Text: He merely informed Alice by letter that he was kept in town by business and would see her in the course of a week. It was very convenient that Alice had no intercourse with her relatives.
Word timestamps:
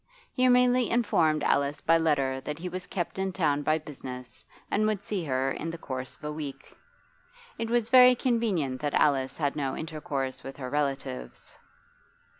He 0.33 0.47
merely 0.49 0.89
informed 0.89 1.43
Alice 1.43 1.79
by 1.79 1.99
letter 1.99 2.41
that 2.41 2.57
he 2.57 2.67
was 2.67 2.87
kept 2.87 3.19
in 3.19 3.31
town 3.31 3.61
by 3.61 3.77
business 3.77 4.43
and 4.71 4.87
would 4.87 5.03
see 5.03 5.23
her 5.25 5.51
in 5.51 5.69
the 5.69 5.77
course 5.77 6.15
of 6.17 6.23
a 6.23 6.31
week. 6.31 6.75
It 7.59 7.69
was 7.69 7.89
very 7.89 8.15
convenient 8.15 8.81
that 8.81 8.95
Alice 8.95 9.37
had 9.37 9.55
no 9.55 9.75
intercourse 9.77 10.43
with 10.43 10.57
her 10.57 10.71
relatives. 10.71 11.55